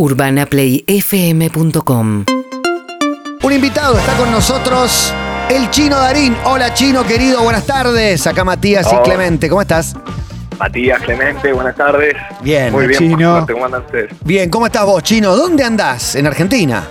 [0.00, 2.24] UrbanaPlayFM.com
[3.42, 5.12] Un invitado está con nosotros,
[5.50, 6.36] el Chino Darín.
[6.44, 8.24] Hola Chino, querido, buenas tardes.
[8.28, 8.96] Acá Matías y.
[9.02, 9.96] Clemente, ¿cómo estás?
[10.56, 12.14] Matías, Clemente, buenas tardes.
[12.42, 13.44] Bien, Muy bien, Chino.
[13.50, 14.12] ¿cómo andan ustedes?
[14.24, 15.34] Bien, ¿cómo estás vos, Chino?
[15.36, 16.14] ¿Dónde andás?
[16.14, 16.86] ¿En Argentina?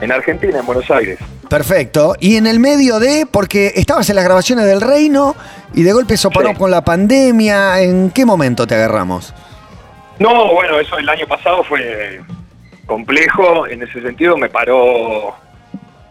[0.00, 1.18] En Argentina, en Buenos Aires.
[1.50, 2.14] Perfecto.
[2.18, 5.36] Y en el medio de, porque estabas en las grabaciones del Reino
[5.74, 6.54] y de golpe eso paró Sí.
[6.56, 7.82] con la pandemia.
[7.82, 9.34] ¿En qué momento te agarramos?
[10.18, 12.20] No, bueno, eso el año pasado fue
[12.86, 13.66] complejo.
[13.66, 15.34] En ese sentido me paró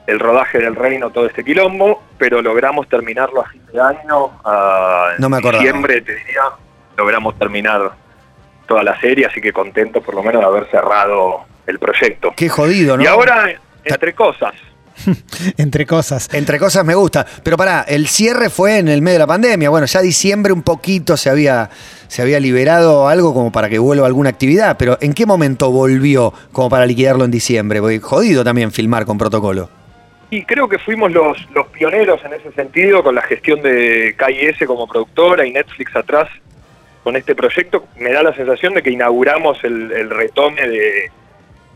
[0.06, 4.32] el rodaje del Reino, todo este quilombo, pero logramos terminarlo a fin de año.
[4.46, 5.62] A No me acordaba.
[5.64, 6.44] diciembre, te diría,
[6.96, 7.92] logramos terminar
[8.68, 12.34] toda la serie, así que contento por lo menos de haber cerrado el proyecto.
[12.36, 13.04] Qué jodido, ¿no?
[13.04, 13.50] Y ahora,
[13.84, 14.54] entre cosas,
[15.58, 16.30] Entre cosas.
[16.34, 17.26] Entre cosas me gusta.
[17.44, 19.70] Pero pará, el cierre fue en el medio de la pandemia.
[19.70, 21.70] Bueno, ya diciembre un poquito se había,
[22.08, 24.78] se había liberado algo como para que vuelva alguna actividad.
[24.78, 27.80] Pero ¿en qué momento volvió como para liquidarlo en diciembre?
[27.80, 29.70] Porque jodido también filmar con protocolo.
[30.30, 34.68] Y creo que fuimos los, los pioneros en ese sentido con la gestión de KIS
[34.68, 36.28] como productora y Netflix atrás
[37.04, 37.86] con este proyecto.
[37.98, 41.12] Me da la sensación de que inauguramos el, el retome de,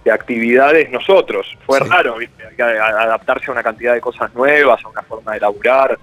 [0.04, 1.48] de actividades nosotros.
[1.66, 1.86] Fue Sí.
[1.90, 2.46] raro, ¿viste?
[2.48, 5.98] Hay que a- adaptarse a una cantidad de cosas nuevas, a una forma de laburar.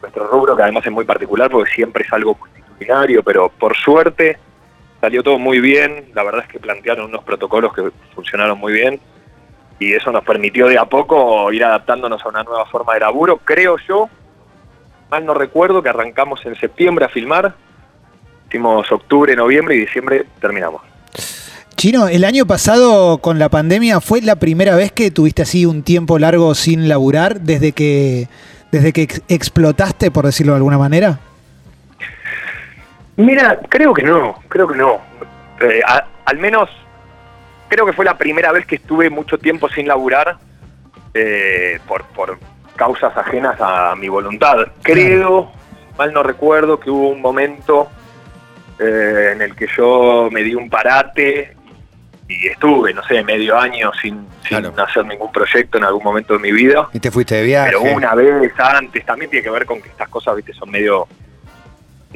[0.00, 4.38] Nuestro rubro, que además es muy particular porque siempre es algo multitudinario, pero por suerte
[5.00, 6.10] salió todo muy bien.
[6.14, 9.00] La verdad es que plantearon unos protocolos que funcionaron muy bien
[9.78, 13.38] y eso nos permitió de a poco ir adaptándonos a una nueva forma de laburo.
[13.38, 14.08] Creo yo,
[15.10, 17.54] mal no recuerdo, que arrancamos en septiembre a filmar,
[18.48, 20.82] hicimos octubre, noviembre y diciembre terminamos.
[21.82, 25.82] Chino, el año pasado con la pandemia fue la primera vez que tuviste así un
[25.82, 28.28] tiempo largo sin laburar desde que
[28.70, 31.18] desde que ex- explotaste, por decirlo de alguna manera.
[33.16, 35.00] Mira, creo que no, creo que no.
[35.60, 36.68] Eh, a- al menos
[37.66, 40.36] creo que fue la primera vez que estuve mucho tiempo sin laburar
[41.14, 42.38] eh, por, por
[42.76, 44.54] causas ajenas a mi voluntad.
[44.82, 45.50] Creo,
[45.98, 47.88] mal no recuerdo, que hubo un momento
[48.78, 51.56] eh, en el que yo me di un parate
[52.40, 56.38] y estuve, no sé, medio año sin, sin hacer ningún proyecto en algún momento de
[56.40, 56.88] mi vida.
[56.92, 57.70] Y te fuiste de viaje.
[57.78, 61.06] Pero una vez antes también tiene que ver con que estas cosas, viste, son medio.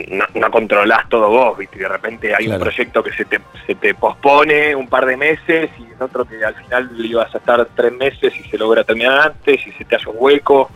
[0.09, 2.59] No, no controlás todo vos, viste, de repente hay Claro.
[2.59, 6.27] un proyecto que se te, se te pospone un par de meses y el otro
[6.27, 9.87] que al final ibas a estar tres meses y se logra terminar antes y se
[9.87, 10.71] te hace un hueco.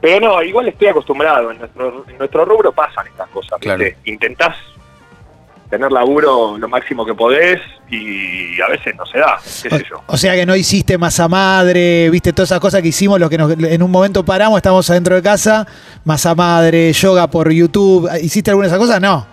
[0.00, 3.84] Pero no, igual estoy acostumbrado, en nuestro, en nuestro rubro pasan estas cosas, Claro.
[3.84, 3.98] ¿viste?
[4.10, 4.56] Intentás
[5.70, 7.60] tener laburo lo máximo que podés
[7.90, 9.96] y a veces no se da, qué sé yo.
[10.06, 13.28] O, o sea que no hiciste masa madre, viste todas esas cosas que hicimos, los
[13.30, 15.66] que nos- en un momento paramos, estamos adentro de casa,
[16.04, 18.08] masa madre, yoga por YouTube.
[18.22, 19.00] ¿Hiciste alguna de esas cosas?
[19.00, 19.26] No.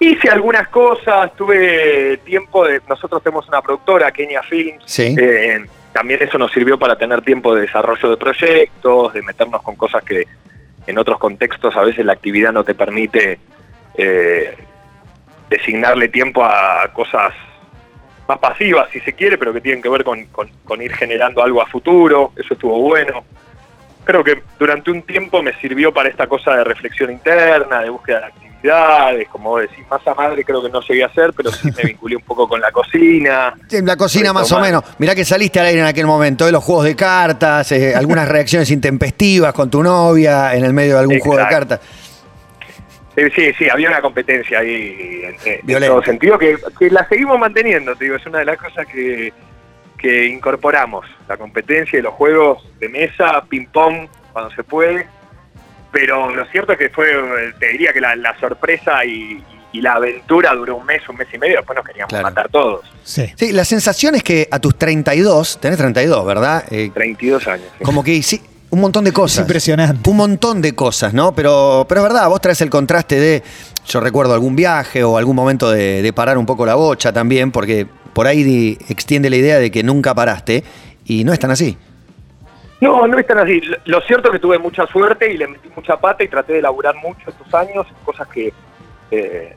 [0.00, 2.80] Hice algunas cosas, tuve tiempo de...
[2.88, 4.82] Nosotros tenemos una productora, Kenia Films.
[4.86, 5.14] Sí.
[5.18, 9.76] eh, también eso nos sirvió para tener tiempo de desarrollo de proyectos, de meternos con
[9.76, 10.26] cosas que
[10.86, 13.38] en otros contextos a veces la actividad no te permite
[13.96, 14.54] eh,
[15.58, 17.32] designarle tiempo a cosas
[18.28, 21.42] más pasivas, si se quiere, pero que tienen que ver con, con- con ir generando
[21.42, 22.32] algo a futuro.
[22.36, 23.24] Eso estuvo bueno.
[24.04, 28.20] Creo que durante un tiempo me sirvió para esta cosa de reflexión interna, de búsqueda
[28.20, 31.68] de actividades, como vos decís, masa madre creo que no llegué a hacer, pero sí
[31.76, 33.54] me vinculé un poco con la cocina.
[33.82, 34.82] La cocina más o menos.
[34.98, 38.26] Mirá que saliste al aire en aquel momento, de los juegos de cartas, eh, algunas
[38.36, 41.80] reacciones intempestivas con tu novia en el medio de algún juego de cartas.
[43.16, 47.38] Sí, sí, sí, había una competencia ahí en, en todo sentido que, que la seguimos
[47.38, 49.32] manteniendo, te digo, es una de las cosas que,
[49.98, 55.06] que incorporamos, la competencia y los juegos de mesa, ping-pong, cuando se puede.
[55.92, 59.40] Pero lo cierto es que fue, eh, te diría que la, la sorpresa y,
[59.72, 62.24] y la aventura duró un mes, un mes y medio, después nos queríamos Claro.
[62.24, 62.80] matar todos.
[63.04, 63.32] Sí.
[63.36, 66.64] Sí, la sensación es que a tus 32, tenés 32, ¿verdad?
[66.70, 67.68] Eh, 32 años.
[67.78, 67.84] sí.
[67.84, 68.42] como que hici-
[68.74, 69.40] un montón de Es cosas.
[69.40, 70.08] impresionante.
[70.10, 71.34] Un montón de cosas, ¿no?
[71.34, 73.42] Pero, pero es verdad, vos traes el contraste de,
[73.86, 77.50] yo recuerdo algún viaje o algún momento de, de parar un poco la bocha también,
[77.52, 80.62] porque por ahí di- extiende la idea de que nunca paraste
[81.06, 81.76] y no es tan así.
[82.80, 83.60] No, no es tan así.
[83.60, 86.54] Lo- Lo cierto es que tuve mucha suerte y le metí mucha pata y traté
[86.54, 88.52] de laburar mucho estos años, cosas que
[89.10, 89.56] eh,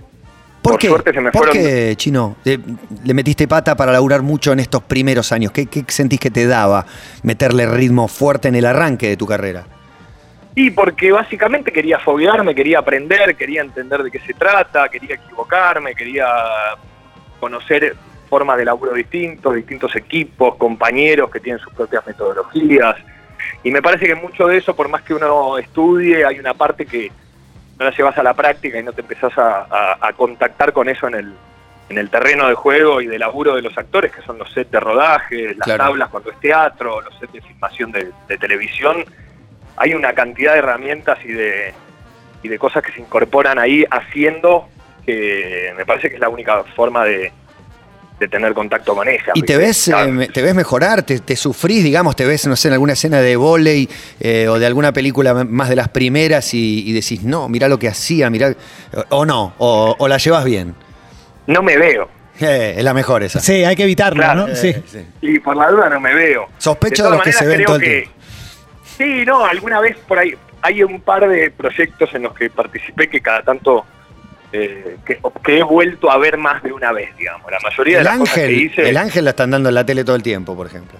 [0.71, 0.87] ¿Por, qué?
[0.87, 2.35] suerte se me ¿Por fueron- qué, Chino?
[2.43, 5.51] Le metiste pata para laburar mucho en estos primeros años.
[5.51, 6.85] ¿Qué, qué sentís que te daba
[7.23, 9.65] meterle ritmo fuerte en el arranque de tu carrera?
[10.55, 15.93] Y porque básicamente quería foguearme, quería aprender, quería entender de qué se trata, quería equivocarme,
[15.93, 16.25] quería
[17.39, 17.95] conocer
[18.29, 22.95] formas de laburo distintos, distintos equipos, compañeros que tienen sus propias metodologías.
[23.63, 26.85] Y me parece que mucho de eso, por más que uno estudie, hay una parte
[26.85, 27.11] que
[27.79, 30.89] no la llevas a la práctica y no te empezás a, a- a contactar con
[30.89, 31.33] eso en el,
[31.89, 34.71] en el terreno de juego y de laburo de los actores, que son los sets
[34.71, 35.83] de rodaje, las Claro.
[35.85, 39.05] tablas cuando es teatro, los sets de filmación de, de televisión,
[39.77, 41.73] hay una cantidad de herramientas y de,
[42.43, 44.67] y de cosas que se incorporan ahí haciendo
[45.05, 47.31] que me parece que es la única forma de,
[48.19, 49.31] de tener contacto con ella.
[49.35, 50.21] ¿Y te ves, Claro.
[50.21, 51.03] eh, te ves mejorar?
[51.03, 52.15] ¿Te, te sufrís, digamos?
[52.15, 53.87] ¿Te ves, no sé, en alguna escena de volei
[54.19, 57.77] eh, o de alguna película más de las primeras y, y decís, no, mirá lo
[57.77, 58.53] que hacía, mirá.
[59.09, 60.73] O, no, o, o la llevas bien.
[61.45, 62.09] No me veo.
[62.39, 63.39] Eh, es la mejor esa.
[63.39, 64.47] Sí, hay que evitarlo, Claro.
[64.47, 64.55] ¿no?
[64.55, 64.69] Sí.
[64.69, 64.99] Eh, sí.
[65.21, 66.47] Y por la duda no me veo.
[66.57, 68.09] Sospecho todas de los que se ven creo todo el que-
[68.97, 70.33] Sí, no, alguna vez por ahí.
[70.61, 73.85] Hay un par de proyectos en los que participé que cada tanto.
[74.53, 77.49] Eh, que, que he vuelto a ver más de una vez, digamos.
[77.51, 78.89] La mayoría de El las cosas que ángel, hice.
[78.89, 80.97] el ángel la están dando en la tele todo el tiempo, por ejemplo.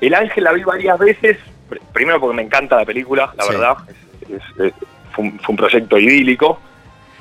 [0.00, 1.38] El Ángel la vi varias veces,
[1.68, 3.50] pr- primero porque me encanta la película, la Sí.
[3.52, 4.72] verdad, es- es- es-
[5.12, 6.60] fue, un, fue un proyecto idílico,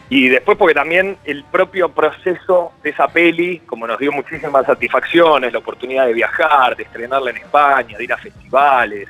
[0.09, 5.51] y después porque también el propio proceso de esa peli, como nos dio muchísimas satisfacciones,
[5.51, 9.09] la oportunidad de viajar, de estrenarla en España, de ir a festivales,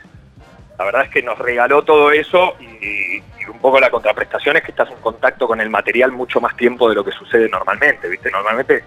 [0.79, 3.16] la verdad es que nos regaló todo eso y,
[3.49, 6.89] un poco la contraprestación es que estás en contacto con el material mucho más tiempo
[6.89, 8.29] de lo que sucede normalmente, ¿viste?
[8.31, 8.83] Normalmente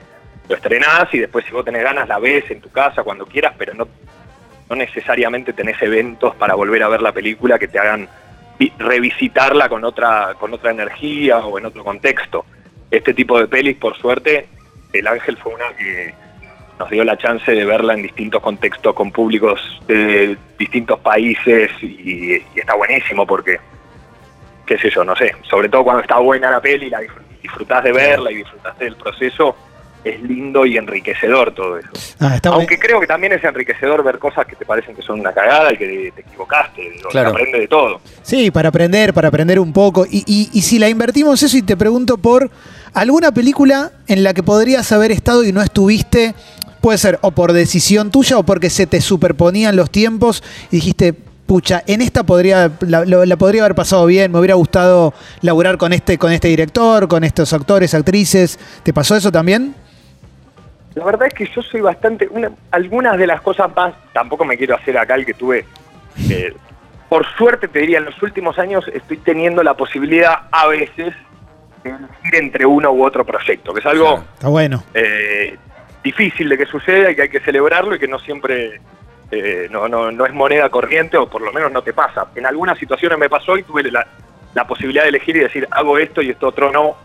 [0.49, 3.55] lo estrenás y después si vos tenés ganas la ves en tu casa cuando quieras,
[3.57, 3.87] pero no
[4.69, 8.09] no necesariamente tenés eventos para volver a ver la película que te hagan
[8.57, 12.45] vi- revisitarla con otra, con otra energía o en otro contexto.
[12.89, 14.47] Este tipo de pelis, por suerte,
[14.93, 16.15] El Ángel fue una que
[16.79, 22.35] nos dio la chance de verla en distintos contextos con públicos de distintos países y
[22.55, 23.59] está buenísimo porque,
[24.71, 27.83] qué sé yo, no sé, sobre todo cuando está buena la peli, la disfr- disfrutás
[27.83, 29.57] de verla y disfrutaste del proceso,
[30.05, 31.89] es lindo y enriquecedor todo eso.
[32.21, 35.33] Ah, Aunque creo que también es enriquecedor ver cosas que te parecen que son una
[35.33, 37.31] cagada y que te equivocaste, digo, Claro.
[37.31, 38.01] se aprende de todo.
[38.23, 40.07] Sí, para aprender, para aprender un poco.
[40.09, 42.49] Y, y- y si la invertimos eso y te pregunto por
[42.95, 46.35] alguna película en la que podrías haber estado y no estuviste,
[46.81, 51.15] puede ser o por decisión tuya o porque se te superponían los tiempos y dijiste,
[51.51, 55.13] pucha, en esta podría, la, la podría haber pasado bien, me hubiera gustado
[55.43, 58.57] laburar con este, con este director, con estos actores, actrices.
[58.85, 59.75] ¿Te pasó eso también?
[60.95, 62.29] La verdad es que yo soy bastante.
[62.31, 65.65] una- algunas de las cosas más, tampoco me quiero hacer acá el que tuve.
[66.31, 66.55] eh,
[67.09, 71.13] por suerte, te diría, en los últimos años estoy teniendo la posibilidad a veces
[71.83, 74.23] de elegir entre uno u otro proyecto, que es algo.
[74.35, 74.85] Está bueno.
[74.95, 75.57] eh,
[76.05, 78.81] difícil de que suceda y que hay que celebrarlo y que no siempre
[79.31, 82.27] eh, no, no, no es moneda corriente o por lo menos no te pasa.
[82.35, 84.07] En algunas situaciones me pasó y tuve la,
[84.55, 86.97] la posibilidad de elegir y decir hago esto y esto otro no,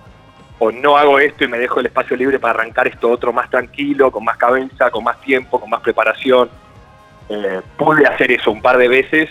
[0.60, 3.50] o no hago esto y me dejo el espacio libre para arrancar esto otro más
[3.50, 6.50] tranquilo, con más cabeza, con más tiempo, con más preparación.
[7.30, 9.30] Eh, pude hacer eso un par de veces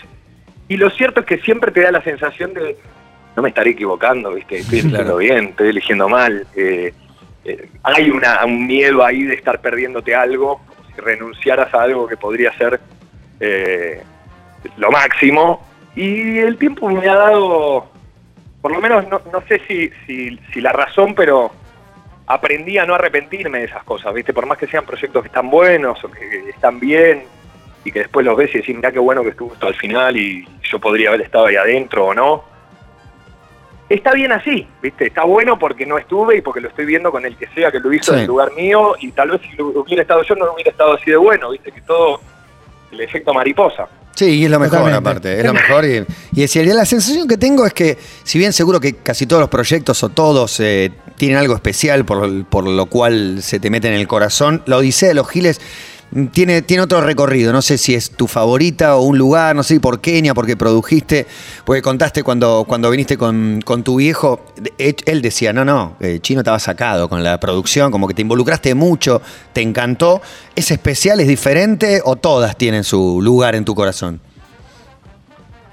[0.67, 2.75] y lo cierto es que siempre te da la sensación de
[3.35, 4.57] no me estaré equivocando, ¿viste?
[4.59, 5.17] Estoy eligiendo Claro.
[5.17, 6.47] bien, estoy eligiendo mal.
[6.55, 6.93] eh,
[7.43, 10.61] eh, hay una, un miedo ahí de estar perdiéndote algo,
[10.97, 12.79] renunciaras a algo que podría ser
[13.39, 14.01] eh,
[14.77, 15.65] lo máximo.
[15.95, 17.87] Y el tiempo me ha dado,
[18.61, 21.51] por lo menos no, no sé si, si, si la razón, pero
[22.27, 24.33] aprendí a no arrepentirme de esas cosas, ¿viste?
[24.33, 27.23] Por más que sean proyectos que están buenos o que están bien
[27.83, 30.17] y que después los ves y decís, mirá qué bueno que estuvo esto al final
[30.17, 32.54] y yo podría haber estado ahí adentro o no.
[33.87, 35.05] Está bien así, ¿viste?
[35.07, 37.79] Está bueno porque no estuve y porque lo estoy viendo con el que sea que
[37.79, 38.15] lo hizo Sí.
[38.15, 40.93] en el lugar mío y tal vez si lo hubiera estado yo no hubiera estado
[40.93, 41.71] así de bueno, ¿viste?
[41.71, 42.19] Que todo
[42.91, 43.87] el efecto mariposa.
[44.15, 45.09] Sí, y es lo mejor Totalmente.
[45.09, 45.83] aparte, es lo mejor.
[45.85, 49.41] Y, y es- la sensación que tengo es que, si bien seguro que casi todos
[49.41, 53.89] los proyectos o todos eh, tienen algo especial por, por lo cual se te mete
[53.89, 55.59] en el corazón, la Odisea de los Giles
[56.31, 57.51] tiene, tiene otro recorrido.
[57.51, 61.25] No sé si es tu favorita o un lugar, no sé por Kenia, porque produjiste,
[61.65, 64.45] porque contaste cuando, cuando viniste con, con tu viejo,
[64.77, 68.75] él decía, no, no, eh, Chino estaba sacado con la producción, como que te involucraste
[68.75, 69.21] mucho,
[69.53, 70.21] te encantó.
[70.55, 74.21] ¿Es especial, es diferente o todas tienen su lugar en tu corazón?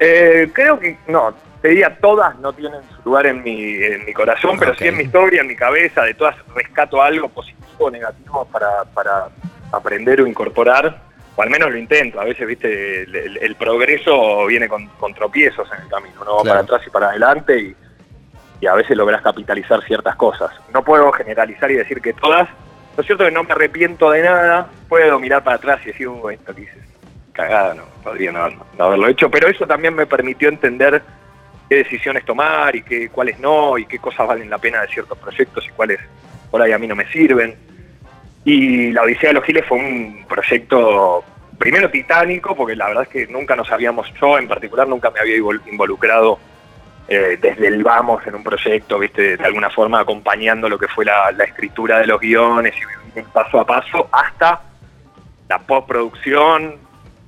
[0.01, 4.13] Eh, creo que, no, te diría todas no tienen su lugar en mi, en mi
[4.13, 7.91] corazón, pero sí en mi historia, en mi cabeza, de todas rescato algo positivo o
[7.91, 9.29] negativo para, para
[9.73, 11.01] aprender o incorporar,
[11.37, 12.21] o al menos lo intento.
[12.21, 16.37] A veces, viste, el, el- el progreso viene con, con tropiezos en el camino, uno
[16.37, 16.61] va Claro.
[16.61, 17.77] para atrás y para adelante y,
[18.61, 20.51] y a veces logras capitalizar ciertas cosas.
[20.73, 22.49] No puedo generalizar y decir que todas.
[22.97, 26.07] Lo cierto es que no me arrepiento de nada, puedo mirar para atrás y decir,
[26.09, 26.83] "Uh, esto que hice
[27.33, 31.03] cagada, no, podría no, no haberlo hecho, pero eso también me permitió entender
[31.71, 35.17] qué decisiones tomar y qué, cuáles no, y qué cosas valen la pena de ciertos
[35.17, 35.99] proyectos y cuáles
[36.51, 37.57] por ahí a mí no me sirven.
[38.45, 41.25] Y la Odisea de los Giles fue un proyecto,
[41.59, 45.21] primero titánico, porque la verdad es que nunca nos habíamos, yo en particular nunca me
[45.21, 46.39] había invol- involucrado
[47.09, 51.05] eh, desde el vamos en un proyecto, viste, de alguna forma acompañando lo que fue
[51.05, 52.75] la, escritura de los guiones
[53.15, 54.61] y paso a paso hasta
[55.49, 56.77] la postproducción,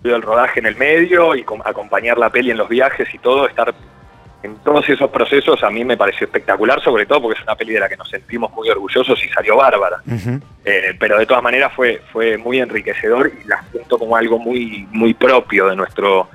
[0.02, 3.48] el rodaje en el medio y com- acompañar la peli en los viajes y todo,
[3.48, 3.74] estar
[4.44, 7.72] en todos esos procesos a mí me pareció espectacular, sobre todo porque es una peli
[7.72, 10.02] de la que nos sentimos muy orgullosos y salió bárbara.
[10.64, 14.86] Eh, pero de todas maneras fue, fue muy enriquecedor y la siento como algo muy,
[14.92, 16.28] muy propio de nuestro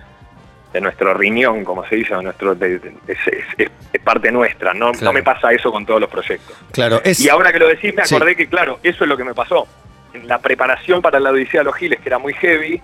[0.74, 4.32] de nuestro riñón, como se dice, de nuestro, de- de- es, es- es- es parte
[4.32, 4.72] nuestra.
[4.74, 5.06] No, Claro.
[5.06, 6.56] no me pasa eso con todos los proyectos.
[6.72, 7.20] Claro, es.
[7.20, 8.14] Y ahora que lo decís, me Sí.
[8.16, 9.68] acordé que, claro, eso es lo que me pasó.
[10.14, 12.80] En la preparación para la Odisea de los Giles, que era muy heavy,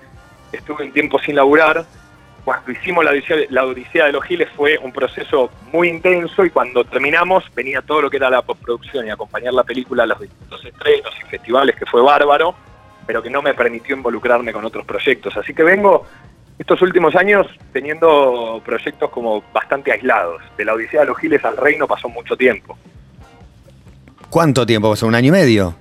[0.52, 1.86] estuve un tiempo sin laburar.
[2.46, 6.52] Cuando hicimos la Odisea, la Odisea de los Giles fue un proceso muy intenso y
[6.52, 10.20] cuando terminamos venía todo lo que era la postproducción y acompañar la película a los
[10.20, 12.54] distintos estrenos y festivales, que fue bárbaro,
[13.08, 15.36] pero que no me permitió involucrarme con otros proyectos.
[15.36, 16.06] Así que vengo
[16.60, 20.44] estos últimos años teniendo proyectos como bastante aislados.
[20.56, 22.78] De la Odisea de los Giles al Reino pasó mucho tiempo.
[24.30, 24.94] ¿Cuánto tiempo?
[25.02, 25.76] ¿Un año y medio?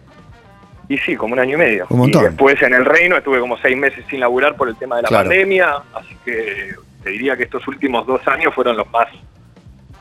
[0.88, 1.86] Y sí, como un año y medio.
[1.88, 2.22] Un montón.
[2.22, 5.02] Y después en el reino estuve como seis meses sin laburar por el tema de
[5.02, 5.28] la Claro.
[5.28, 9.06] pandemia, así que te diría que estos últimos dos años fueron los más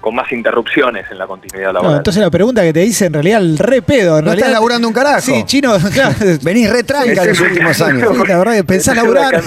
[0.02, 1.98] con más interrupciones en la continuidad No, laboral.
[2.00, 4.18] entonces la pregunta que te hice en realidad el re pedo.
[4.20, 5.22] En No realidad, estás laburando un carajo.
[5.22, 6.14] Sí, chino, claro.
[6.42, 8.10] Venís retranca los últimos años.
[8.12, 9.34] Sí, la verdad que pensás laburar.
[9.36, 9.42] en.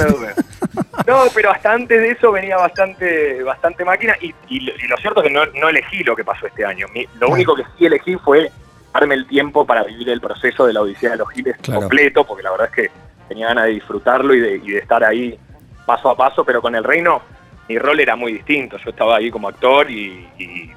[1.06, 4.96] No, pero hasta antes de eso venía bastante bastante máquina y, y lo- y lo
[4.96, 6.86] cierto es que no, no elegí lo que pasó este año.
[6.94, 8.50] Mi- lo único que sí elegí fue
[9.00, 11.80] darme el tiempo para vivir el proceso de la Odisea de los Giles Claro.
[11.80, 12.90] completo, porque la verdad es que
[13.28, 15.38] tenía ganas de disfrutarlo y de, y de estar ahí
[15.84, 17.22] paso a paso, pero con el reino
[17.68, 18.76] mi rol era muy distinto.
[18.78, 20.70] Yo estaba ahí como actor y, y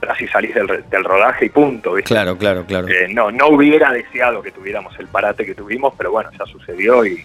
[0.00, 1.94] tras y salís del, rodaje y punto.
[1.94, 2.14] ¿viste?
[2.14, 2.88] Claro, claro, claro.
[2.88, 7.04] Eh, no, no hubiera deseado que tuviéramos el parate que tuvimos, pero bueno, ya sucedió
[7.04, 7.24] y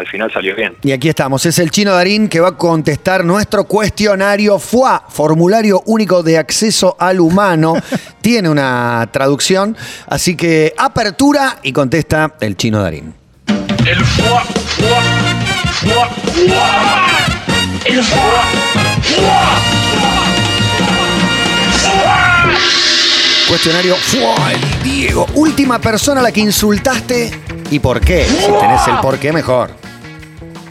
[0.00, 0.74] al final salió bien.
[0.82, 5.82] Y aquí estamos, es el chino Darín que va a contestar nuestro cuestionario FUA, formulario
[5.86, 7.74] único de acceso al humano.
[8.20, 9.76] Tiene una traducción,
[10.06, 13.14] así que apertura y contesta el chino Darín.
[13.86, 14.28] El foie,
[14.66, 14.88] foie,
[15.80, 16.54] foie, foie.
[17.84, 18.20] El foie,
[19.02, 19.70] foie.
[23.48, 25.26] Cuestionario FUA, el Diego.
[25.34, 27.32] Última persona a la que insultaste
[27.70, 28.24] y por qué.
[28.24, 29.89] Si tenés el por qué, mejor.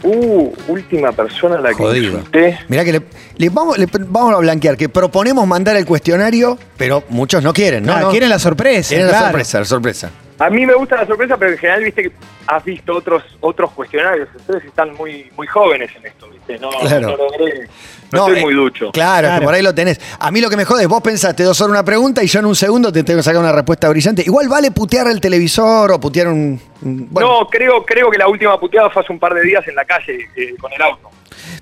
[0.09, 2.17] Uh, última persona a la que Jodido.
[2.17, 2.57] insulté.
[2.67, 3.01] Mirá que le,
[3.37, 7.83] le vamos, le- vamos a blanquear, que proponemos mandar el cuestionario, pero muchos no quieren,
[7.85, 7.93] ¿no?
[7.93, 8.09] Ah, no.
[8.09, 8.89] quieren la sorpresa.
[8.89, 10.09] Quieren la sorpresa, la sorpresa.
[10.39, 12.11] A mí me gusta la sorpresa, pero en general, viste que
[12.47, 14.29] has visto otros otros cuestionarios.
[14.35, 16.57] Ustedes están muy muy jóvenes en esto, viste.
[16.59, 17.09] No, Claro.
[17.09, 17.67] no logré.
[18.11, 18.91] No, estoy eh, muy ducho.
[18.91, 19.45] Claro, es que Claro.
[19.45, 19.99] por ahí lo tenés.
[20.17, 22.39] A mí lo que me jode es vos pensaste dos horas una pregunta y yo
[22.39, 24.23] en un segundo te tengo que sacar una respuesta brillante.
[24.25, 26.59] Igual vale putear el televisor o putear un.
[26.81, 29.67] un- bueno, No, creo creo que la última puteada fue hace un par de días
[29.67, 31.09] en la calle eh, con el auto.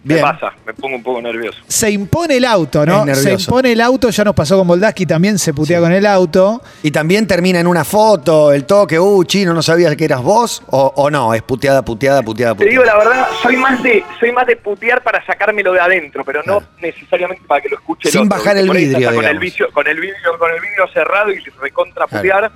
[0.03, 0.21] Bien.
[0.21, 1.59] Me pasa, me pongo un poco nervioso.
[1.67, 3.05] Se impone el auto, ¿no?
[3.15, 6.61] Se impone el auto, ya nos pasó con Moldaski, también se putea con el auto.
[6.83, 10.61] Y también termina en una foto, el toque, uh, chino, no sabías que eras vos,
[10.67, 13.03] o, o no, es puteada, puteada, puteada, Te digo puteada.
[13.03, 16.61] la verdad, soy más de soy más de putear para sacármelo de adentro, pero no
[16.81, 19.37] necesariamente para que lo escuche el Sin otro, bajar el vidrio, con el
[19.73, 22.21] con el vidrio, con el vidrio cerrado y recontra Claro.
[22.21, 22.51] putear,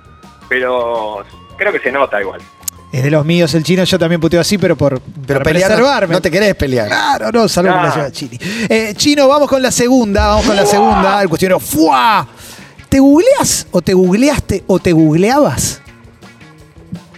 [0.48, 1.24] pero
[1.56, 2.40] creo que se nota igual.
[2.92, 5.70] Es de los míos el chino, yo también puteo así, pero por, Pero para pelear,
[5.70, 6.14] no, preservarme.
[6.14, 6.88] no te querés pelear.
[6.88, 7.86] Claro, no, salvo Ah.
[7.86, 8.38] la lleva Chini.
[8.68, 11.22] Eh, Chino, vamos con la segunda, vamos con la segunda.
[11.22, 12.26] El cuestionario, ¡fua!
[12.90, 15.80] ¿Te googleás o te googleaste o te googleabas?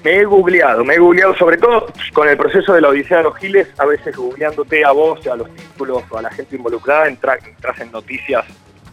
[0.04, 3.22] Me he googleado, me he googleado sobre todo con el proceso de la Odisea de
[3.24, 7.08] los Giles, a veces googleándote a vos, a los títulos o a la gente involucrada,
[7.08, 8.44] entra- entras en noticias,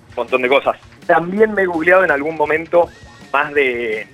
[0.09, 0.77] un montón de cosas.
[1.05, 2.87] También me he googleado en algún momento
[3.33, 4.07] más de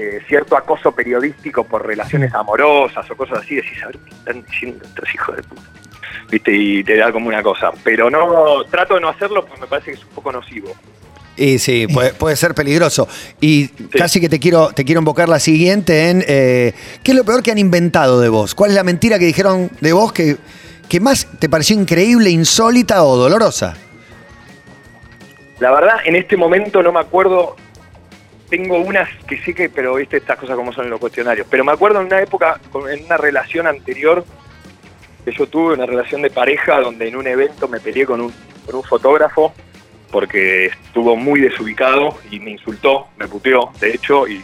[0.00, 4.42] eh, cierto acoso periodístico por relaciones amorosas o cosas así, decís, a ver qué están
[4.44, 5.62] diciendo estos hijos de puta.
[6.30, 6.52] ¿Viste?
[6.56, 7.70] Y te da como una cosa.
[7.84, 10.72] Pero no, trato de no hacerlo porque me parece que es un poco nocivo.
[11.36, 13.08] Y sí, puede, puede ser peligroso.
[13.40, 17.24] Y casi que te quiero, te quiero invocar la siguiente en eh, ¿qué es lo
[17.24, 18.54] peor que han inventado de vos?
[18.54, 20.36] ¿Cuál es la mentira que dijeron de vos que,
[20.88, 23.76] que más te pareció increíble, insólita o dolorosa?
[25.60, 27.56] La verdad, en este momento no me acuerdo.
[28.50, 31.46] Tengo unas que sí que, pero viste estas cosas como son en los cuestionarios.
[31.48, 34.24] Pero me acuerdo en una época, en una relación anterior,
[35.24, 38.34] que yo tuve una relación de pareja donde en un evento me peleé con un,
[38.66, 39.54] con un fotógrafo
[40.10, 44.42] porque estuvo muy desubicado y me insultó, me puteó, de hecho, y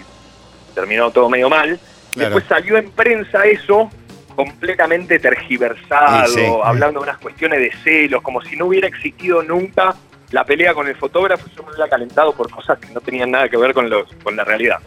[0.74, 1.80] terminó todo medio mal.
[2.14, 2.36] Claro.
[2.36, 3.90] Después salió en prensa eso
[4.36, 6.46] completamente tergiversado, Sí, sí.
[6.62, 9.96] hablando de unas cuestiones de celos, como si no hubiera existido nunca
[10.30, 13.48] la pelea con el fotógrafo, yo me había calentado por cosas que no tenían nada
[13.48, 14.78] que ver con, los, con la realidad.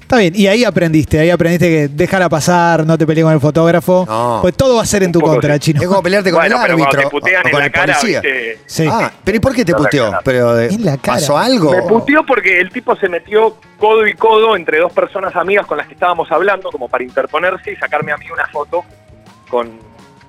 [0.00, 3.40] Está bien, y ahí aprendiste, ahí aprendiste que déjala pasar, no te pelees con el
[3.40, 4.38] fotógrafo, No.
[4.40, 5.60] pues todo va a ser en tu contra, sí.
[5.60, 5.82] chino.
[5.82, 7.72] Es como pelearte con Bueno, el pero árbitro te putean o en con la el
[7.72, 8.20] cara, policía.
[8.22, 8.60] ¿viste?
[8.64, 8.86] Sí.
[8.90, 10.10] Ah, pero ¿y por qué te puteó?
[10.24, 11.18] Pero de- En la cara.
[11.18, 11.72] ¿Pasó algo?
[11.72, 15.76] Me puteó porque el tipo se metió codo y codo entre dos personas amigas con
[15.76, 18.84] las que estábamos hablando, como para interponerse y sacarme a mí una foto
[19.50, 19.78] con,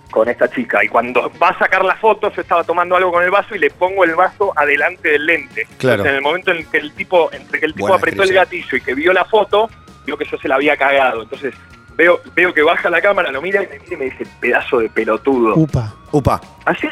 [0.09, 0.83] con esta chica.
[0.83, 3.59] Y cuando va a sacar la foto, yo estaba tomando algo con el vaso y
[3.59, 5.67] le pongo el vaso adelante del lente.
[5.77, 6.03] Claro.
[6.03, 8.33] Entonces, en el momento en que el tipo, entre que el tipo Buena apretó el
[8.33, 9.69] gatillo y que vio la foto,
[10.05, 11.23] vio que yo se la había cagado.
[11.23, 11.53] Entonces
[11.95, 14.79] veo, veo que baja la cámara, lo mira y me, mira y me dice, pedazo
[14.79, 15.55] de pelotudo.
[15.55, 15.93] Upa.
[16.11, 16.41] Upa.
[16.65, 16.87] Así.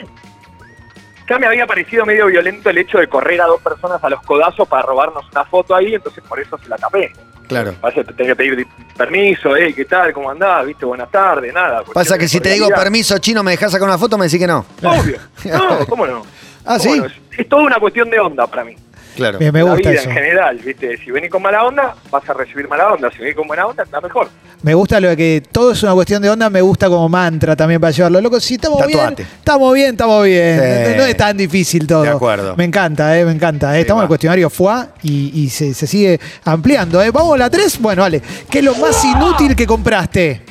[1.29, 4.22] Ya me había parecido medio violento el hecho de correr a dos personas a los
[4.24, 7.12] codazos para robarnos una foto ahí, entonces por eso se la tapé.
[7.48, 7.74] Claro.
[7.81, 8.65] Pasa que tenés que pedir di-
[8.98, 10.12] permiso, eh, ¿qué tal?
[10.13, 10.65] ¿Cómo andás?
[10.65, 10.86] ¿Viste?
[10.86, 11.84] Buenas tardes, nada.
[11.93, 14.17] Pasa que si te digo permiso chino, ¿me dejás sacar una foto?
[14.17, 14.65] Me decís que no.
[14.84, 15.17] Obvio.
[15.46, 16.24] No, ¿cómo no?
[16.65, 17.00] Ah, ¿Cómo ¿sí?
[17.00, 17.05] no?
[17.05, 18.75] Es, es toda una cuestión de onda para mí.
[19.18, 19.40] Claro.
[19.40, 20.10] Me la gusta vida eso.
[20.10, 20.98] en general, ¿viste?
[20.98, 23.10] Si venís con mala onda, vas a recibir mala onda.
[23.12, 24.30] Si venís con buena onda, está mejor.
[24.64, 27.56] Me gusta lo de que todo es una cuestión de onda, me gusta como mantra
[27.56, 28.22] también para llevarlo.
[28.22, 29.16] Loco, si estamos Tatuate.
[29.24, 30.60] bien, estamos bien, estamos bien.
[30.60, 30.92] Sí.
[30.92, 32.04] No, no es tan difícil todo.
[32.04, 32.56] De acuerdo.
[32.56, 33.74] Me encanta, eh, me encanta.
[33.74, 33.76] eh.
[33.78, 37.02] Sí, estamos en el cuestionario FUA y, y se, se sigue ampliando.
[37.04, 37.12] Eh.
[37.12, 37.80] Vamos a la 3.
[37.82, 38.22] Bueno, vale.
[38.50, 40.42] ¿Qué es lo más inútil que compraste?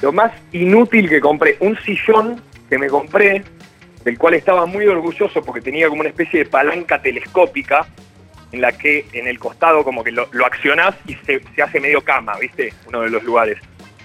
[0.00, 3.44] Lo más inútil que compré, un sillón que me compré,
[4.04, 7.86] del cual estaba muy orgulloso porque tenía como una especie de palanca telescópica
[8.50, 11.80] en la que en el costado como que lo, lo accionás y se, se hace
[11.80, 12.72] medio cama, ¿viste?
[12.88, 13.58] Uno de los lugares.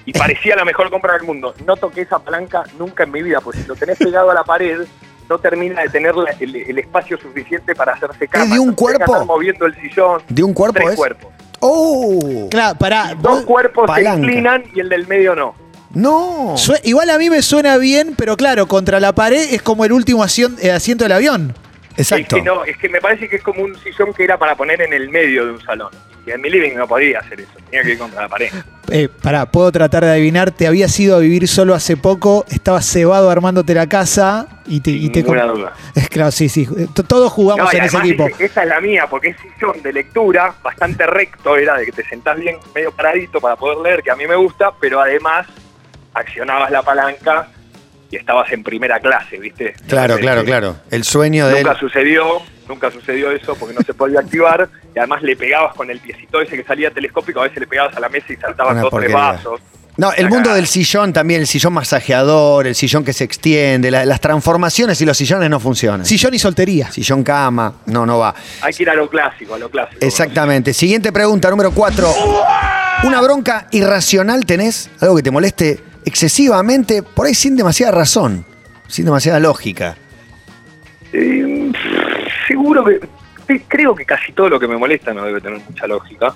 [0.06, 1.54] Y parecía la mejor compra del mundo.
[1.66, 4.44] No toqué esa palanca nunca en mi vida, porque si lo tenés pegado a la
[4.46, 4.82] pared,
[5.30, 8.46] no termina de tener la- el, el espacio suficiente para hacerse cama.
[8.46, 9.26] ¿Es de un Entonces, cuerpo?
[9.26, 10.22] moviendo el sillón.
[10.30, 10.96] ¿De un cuerpo Tres es?
[10.96, 11.34] cuerpos.
[11.60, 12.48] ¡Oh!
[12.50, 13.16] Claro, pará.
[13.20, 14.14] Dos cuerpos palanca.
[14.14, 15.56] se inclinan y el del medio no.
[15.94, 16.56] ¡No!
[16.84, 20.26] igual a mí me suena bien, pero claro, contra la pared es como el último
[20.26, 21.54] eh, asiento del avión.
[21.96, 22.38] Exacto.
[22.38, 24.56] Es que no, es que me parece que es como un sillón que era para
[24.56, 25.90] poner en el medio de un salón.
[26.28, 28.50] Y en mi living no podía hacer eso, tenía que ir contra la pared.
[28.90, 30.52] Eh, pará, puedo tratar de adivinar.
[30.52, 34.92] Te habías ido a vivir solo hace poco, estabas cebado armándote la casa y te.
[34.92, 35.74] y te Ninguna duda.
[35.94, 36.66] Es claro, sí, sí.
[36.94, 38.28] T- Todos jugamos No, en ese equipo.
[38.28, 41.92] dice, esa es la mía, porque es sillón de lectura, bastante recto, era de que
[41.92, 45.46] te sentás bien medio paradito para poder leer, que a mí me gusta, pero además
[46.20, 47.48] accionabas la palanca
[48.10, 49.74] y estabas en primera clase, ¿viste?
[49.88, 50.76] Claro, Entonces, claro, claro.
[50.92, 51.66] El sueño de él.
[51.66, 52.26] Nunca sucedió,
[52.68, 56.40] nunca sucedió eso porque no se podía activar y además le pegabas con el piecito
[56.42, 58.94] ese que salía telescópico, a veces le pegabas a la mesa y saltaban Una dos
[58.98, 59.60] tres vasos.
[59.98, 64.06] No, el mundo del sillón también, el sillón masajeador, el sillón que se extiende, la-
[64.06, 66.06] las transformaciones y los sillones no funcionan.
[66.06, 66.92] Sillón y soltería.
[66.92, 68.36] Sillón cama, no, no va.
[68.62, 69.98] Hay que ir a lo clásico, a lo clásico.
[70.06, 70.72] Exactamente.
[70.76, 72.08] Siguiente pregunta, número 4.
[73.06, 74.90] ¿Una bronca irracional tenés?
[75.02, 78.46] Algo que te moleste excesivamente, por ahí sin demasiada razón,
[78.88, 79.98] sin demasiada lógica.
[81.12, 81.72] Eh,
[82.48, 83.00] seguro que.
[83.68, 86.34] Creo que casi todo lo que me molesta no debe tener mucha lógica.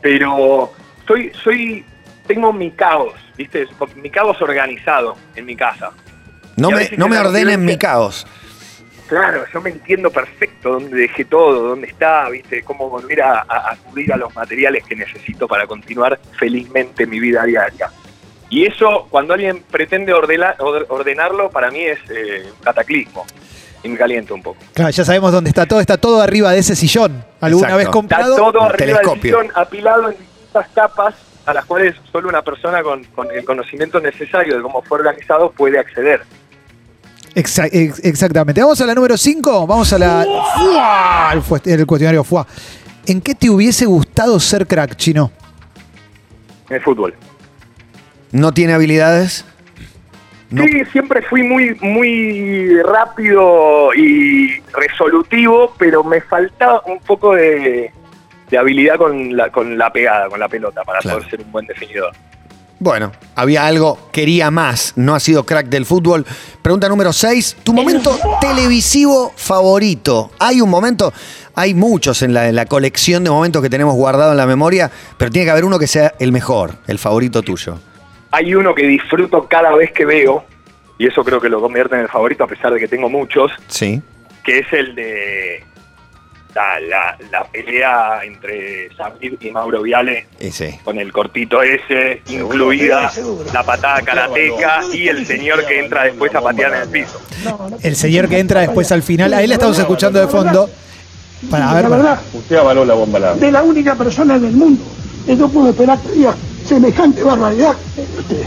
[0.00, 0.72] Pero
[1.06, 1.30] soy.
[1.42, 1.84] soy
[2.26, 3.66] tengo mi caos, ¿viste?
[3.96, 5.90] Mi caos organizado en mi casa.
[6.56, 8.26] No me, no me ordenen mi caos.
[9.06, 12.62] Claro, yo me entiendo perfecto dónde dejé todo, dónde está, ¿viste?
[12.62, 17.44] Cómo volver a, a acudir a los materiales que necesito para continuar felizmente mi vida
[17.44, 17.90] diaria.
[18.54, 23.24] Y eso, cuando alguien pretende ordenarlo, para mí es eh, un cataclismo.
[23.82, 24.58] Y me calienta un poco.
[24.72, 25.80] Claro, ya sabemos dónde está todo.
[25.80, 27.24] Está todo arriba de ese sillón.
[27.40, 27.76] ¿Alguna Exacto.
[27.76, 28.36] vez Está comprado?
[28.36, 29.36] todo Un arriba telescopio.
[29.38, 31.14] del sillón, apilado en distintas capas
[31.46, 35.50] a las cuales solo una persona con, con el conocimiento necesario de cómo fue organizado
[35.50, 36.22] puede acceder.
[37.34, 38.60] Exa- ex- exactamente.
[38.60, 39.66] Vamos a la número 5.
[39.66, 40.24] Vamos a la.
[40.54, 41.32] ¡Fua!
[41.64, 42.46] El, el cuestionario FUA.
[43.06, 45.32] ¿En qué te hubiese gustado ser crack, chino?
[46.70, 47.14] En el fútbol.
[48.34, 49.44] ¿No tiene habilidades?
[50.50, 50.64] No.
[50.64, 57.92] Sí, siempre fui muy, muy rápido y resolutivo, pero me faltaba un poco de,
[58.50, 61.18] de habilidad con la, con la pegada, con la pelota, para Claro.
[61.18, 62.12] poder ser un buen definidor.
[62.80, 66.26] Bueno, había algo, quería más, no ha sido crack del fútbol.
[66.60, 70.32] Pregunta número 6, tu momento televisivo favorito.
[70.40, 71.12] Hay un momento,
[71.54, 74.90] hay muchos en la, en la colección de momentos que tenemos guardado en la memoria,
[75.16, 77.78] pero tiene que haber uno que sea el mejor, el favorito tuyo.
[78.34, 80.44] Hay uno que disfruto cada vez que veo,
[80.98, 83.52] y eso creo que lo convierte en el favorito a pesar de que tengo muchos,
[83.68, 84.02] Sí.
[84.44, 85.64] que es el de
[86.52, 90.80] la, la- la pelea entre Samir y Mauro Viale Ese.
[90.84, 93.10] con el cortito ese, incluida
[93.52, 97.20] la patada karateca y el señor que entra después a patear en el piso.
[97.82, 99.32] El señor que entra después al final.
[99.34, 100.68] Ahí la estamos escuchando de fondo.
[101.50, 101.82] Para a ver.
[101.84, 103.40] la verdad, Usted avaló la bomba larga.
[103.46, 104.82] de la única persona en el mundo
[105.26, 105.98] que pudo esperar
[106.66, 108.44] semejante barbaridad es usted.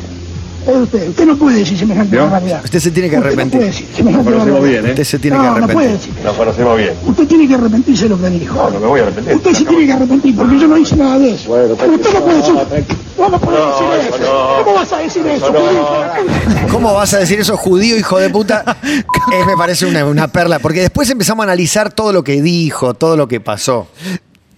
[0.68, 1.08] Usted.
[1.12, 2.62] Usted no puede decir semejante barbaridad.
[2.62, 3.54] Usted se tiene que Usted arrepentir.
[3.56, 4.82] No puede decir semejante Nos conocemos barbaridad.
[4.82, 4.90] bien, ¿eh?
[4.90, 6.10] Usted se tiene no, que no puede arrepentir.
[6.10, 6.26] decir.
[6.26, 6.94] Nos conocemos bien.
[7.08, 8.56] Usted tiene que arrepentirse de lo que dijo.
[8.56, 9.36] No, no me voy a arrepentir.
[9.36, 11.48] Usted se tiene que arrepentir porque yo no hice nada de eso.
[11.48, 12.56] Bueno, Pero usted no puede decir.
[12.68, 13.00] tranquilo.
[13.16, 14.26] ¿Cómo puede No, decir hijo, eso?
[14.58, 14.64] no.
[14.66, 15.52] ¿Cómo vas a decir eso?
[15.54, 15.60] no.
[15.60, 15.88] judío?
[16.72, 18.78] ¿Cómo vas a decir eso, judío, hijo de puta?
[19.40, 22.94] Es, me parece una, una perla, porque después empezamos a analizar todo lo que dijo,
[22.94, 23.88] todo lo que pasó.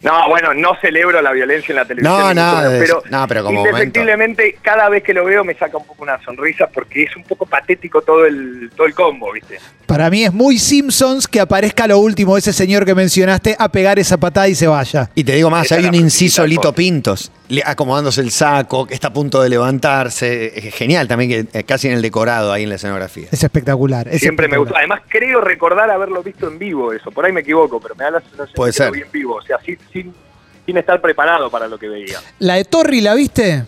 [0.02, 2.34] No, bueno, no celebro la violencia en la televisión.
[2.34, 5.86] No, no, pero, no, pero como indefectiblemente cada vez que lo veo me saca un
[5.86, 9.60] poco una sonrisa porque es un poco patético todo el todo el combo, ¿viste?
[9.86, 13.98] Para mí es muy Simpsons que aparezca lo último ese señor que mencionaste a pegar
[14.00, 15.10] esa patada y se vaya.
[15.16, 16.74] Y te digo más, hay un inciso Lito.
[16.74, 20.60] Pintos, le- acomodándose el saco, que está a punto de levantarse.
[20.68, 23.28] Es genial también, que eh, casi en el decorado ahí en la escenografía.
[23.32, 24.08] Es espectacular.
[24.08, 24.78] es Siempre me gustó.
[24.78, 27.10] Además creo recordar haberlo visto en vivo eso.
[27.12, 28.94] Por ahí me equivoco, pero me da la sensación Puede de que lo ser.
[28.94, 29.36] vi en vivo.
[29.36, 30.14] O sea, sin, sin,
[30.66, 32.20] sin estar preparado para lo que veía.
[32.40, 33.66] La de Torri, ¿la viste?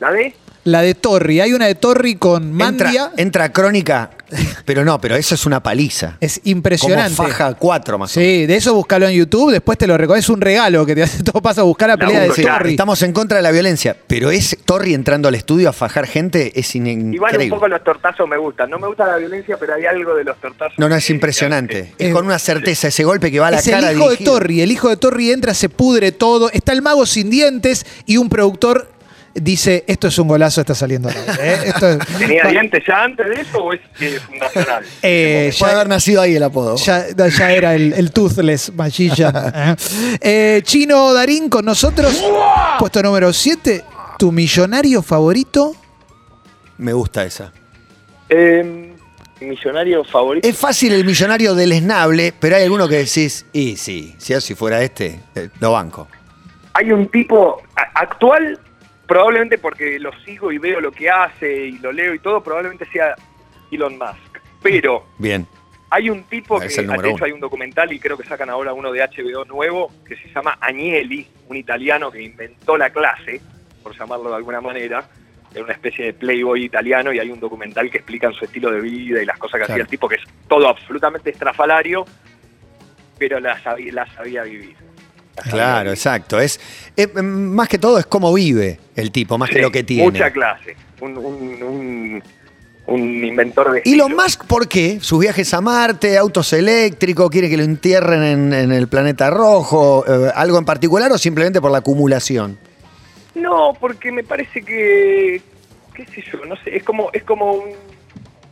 [0.00, 0.34] ¿La de?
[0.64, 1.40] La de Torri.
[1.40, 3.12] Hay una de Torri con Mandia.
[3.18, 4.10] entra crónica,
[4.64, 6.16] pero no, pero eso es una paliza.
[6.20, 7.16] Es impresionante.
[7.16, 8.32] Como faja 4 más o menos.
[8.32, 10.20] Sí, de eso búscalo en YouTube, después te lo recuerdo.
[10.20, 12.42] Es un regalo que te hace todo pasa a buscar la La pelea de Sí.
[12.42, 12.70] Torri.
[12.70, 16.58] estamos en contra de la violencia, pero es Torri entrando al estudio a fajar gente
[16.58, 17.50] es in- Igual un increíble.
[17.56, 18.70] poco los tortazos me gustan.
[18.70, 20.78] No me gusta la violencia, pero hay algo de los tortazos.
[20.78, 21.92] No, no, es impresionante.
[21.98, 24.16] Es con una certeza, ese golpe que va a la es cara el hijo de.
[24.16, 24.62] Torri.
[24.62, 26.50] El hijo de Torri entra, se pudre todo.
[26.50, 28.88] Está el mago sin dientes y un productor
[29.34, 31.58] dice: Esto es un golazo, está saliendo al aire, ¿eh?
[31.66, 34.84] Esto es- ¿Tenía dientes ya antes de eso o es eh, fundacional?
[35.02, 36.76] Eh, Puede haber nacido ahí el apodo.
[36.76, 39.34] ya- ya era el, el Toothless Magician.
[39.54, 39.76] ¿eh?
[40.20, 42.22] Eh, Chino Darín con nosotros.
[42.78, 43.84] Puesto número 7.
[44.18, 45.74] ¿Tu millonario favorito?
[46.78, 47.52] Me gusta esa.
[48.28, 48.92] Eh,
[49.40, 50.48] millonario favorito.
[50.48, 54.54] Es fácil el millonario del esnable, pero hay alguno que decís, y sí, si así
[54.54, 56.08] fuera este, eh, lo banco.
[56.74, 57.62] Hay un tipo
[57.94, 58.58] actual,
[59.06, 62.86] probablemente porque lo sigo y veo lo que hace y lo leo y todo, probablemente
[62.86, 63.14] sea
[63.70, 64.38] Elon Musk.
[64.62, 65.46] Pero Bien.
[65.90, 68.72] hay un tipo que, Es de hecho, hay un documental y creo que sacan ahora
[68.72, 73.40] uno de HBO nuevo que se llama Agnelli, un italiano que inventó la clase,
[73.82, 75.04] por llamarlo de alguna manera.
[75.54, 78.80] Era una especie de playboy italiano y hay un documental que explican su estilo de
[78.80, 79.74] vida y las cosas que Claro.
[79.74, 82.04] hacía el tipo, que es todo absolutamente estrafalario,
[83.18, 84.74] pero la sabía, la sabía vivir.
[85.42, 86.38] Claro, exacto.
[86.38, 86.60] Es,
[86.96, 90.04] mm, más que todo es cómo vive el tipo, más que lo que tiene.
[90.04, 90.76] Mucha clase.
[91.00, 92.22] Un, un, un,
[92.86, 94.22] un inventor de Elon estilo.
[94.22, 94.98] Musk, ¿por qué?
[95.00, 100.04] Sus viajes a Marte, autos eléctricos, quiere que lo entierren en, en el planeta rojo,
[100.06, 102.58] eh, algo en particular o simplemente por la acumulación.
[103.34, 105.42] No, porque me parece que,
[105.94, 107.70] qué sé yo, no sé, es como, es como un,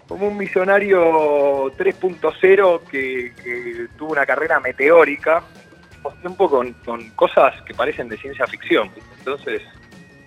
[0.08, 5.42] como un millonario 3.0 que, que tuvo una carrera meteórica,
[6.10, 8.90] el tiempo con, con cosas que parecen de ciencia ficción.
[9.18, 9.62] Entonces,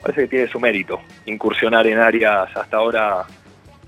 [0.01, 3.25] parece que tiene su mérito incursionar en áreas hasta ahora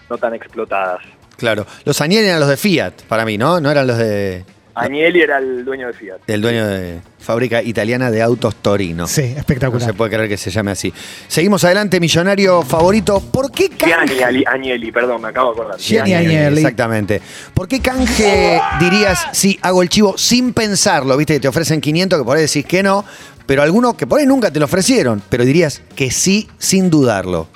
[0.10, 1.02] no tan explotadas.
[1.38, 1.66] Claro.
[1.86, 3.62] Los Agnelli eran los de Fiat, para mí, ¿no?
[3.62, 4.44] No eran los de
[4.86, 6.18] Agnelli era el dueño de Fiat.
[6.28, 9.08] del dueño de fábrica italiana de autos Torino.
[9.08, 9.86] Sí, No espectacular.
[9.88, 10.94] se puede creer que se llame así.
[11.28, 13.20] Seguimos adelante, millonario favorito.
[13.22, 14.24] ¿Por qué Gianni canje?
[14.24, 15.80] Ali- Agnelli, perdón, me acabo de acordar.
[15.80, 16.58] Gianni Agnelli.
[16.58, 17.22] Exactamente.
[17.54, 21.18] ¿Por qué canje dirías, sí, hago el chivo sin pensarlo?
[21.18, 23.04] Viste que te ofrecen 500, que por ahí decís que no,
[23.46, 27.48] pero alguno que por ahí nunca te lo ofrecieron, pero dirías que sí sin dudarlo.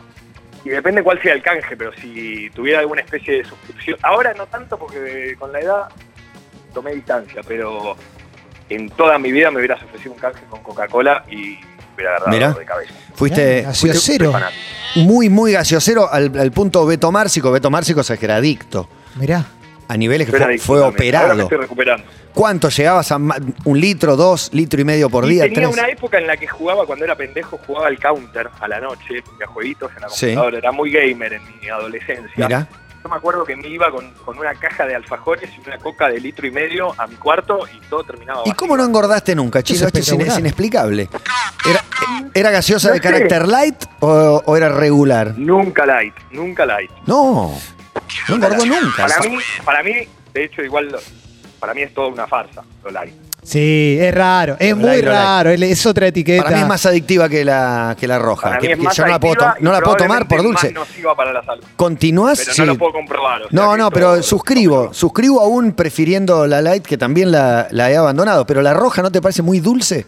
[0.64, 3.98] Y depende cuál sea el canje, pero si tuviera alguna especie de suscripción.
[4.04, 5.84] Ahora no tanto porque con la edad
[6.74, 7.96] tomé distancia, pero
[8.70, 11.60] en toda mi vida me hubieras ofrecido un canje con Coca-Cola y me
[11.96, 12.52] hubiera agarrado Mirá.
[12.54, 12.94] de cabeza.
[13.16, 14.34] Fuiste, gaseosero.
[14.96, 17.52] Muy, muy gaseosero al, al punto Beto Márcico.
[17.52, 18.88] Beto Márcico se que era adicto.
[19.16, 19.46] Mirá.
[19.88, 21.16] A niveles que fue, adicto fue también.
[21.16, 21.44] Ahora me operado.
[21.44, 22.06] estoy recuperando.
[22.34, 25.44] ¿Cuánto llegabas a ma- un litro, dos, litro y medio por Y día?
[25.44, 25.74] tenía tres?
[25.74, 29.22] una época en la que jugaba, cuando era pendejo, jugaba al counter a la noche,
[29.44, 30.28] a jueguitos en la Sí.
[30.28, 30.58] computadora.
[30.60, 32.48] Era muy gamer en mi adolescencia.
[32.48, 32.70] Mirá.
[33.04, 36.08] Yo me acuerdo que me iba con, con una caja de alfajores y una coca
[36.08, 38.56] de litro y medio a mi cuarto y todo terminaba ¿Y vacío.
[38.58, 41.10] cómo no engordaste nunca, Esto es inexplicable.
[41.68, 41.84] ¿Era,
[42.34, 43.04] era gaseosa No de sé.
[43.04, 45.34] carácter light o, o era regular?
[45.38, 46.92] Nunca light, nunca light.
[47.08, 47.58] No,
[48.30, 49.08] no engordó nunca.
[49.08, 49.94] Para mí, para mí,
[50.34, 50.96] de hecho, igual,
[51.60, 53.16] para mí es toda una farsa, lo light.
[53.44, 54.56] Sí, es raro.
[54.60, 55.50] Es muy raro.
[55.50, 56.44] Es- Es otra etiqueta.
[56.44, 58.50] Para mí es más adictiva que la, que la roja.
[58.50, 60.28] Para que, mí es que más yo no la puedo, to- no la puedo tomar
[60.28, 60.68] por dulce.
[60.72, 61.64] más nociva para la salud.
[61.76, 62.38] ¿Continúas?
[62.40, 62.62] Pero Sí.
[62.62, 63.42] no lo puedo comprobar.
[63.44, 64.94] o sea No, que no, pero suscribo.
[64.94, 68.46] Suscribo aún prefiriendo la light, que también la, la he abandonado.
[68.46, 70.06] Pero la roja, ¿no te parece muy dulce?